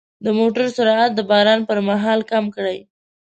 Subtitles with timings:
[0.25, 2.77] د موټر سرعت د باران پر مهال کم کړئ.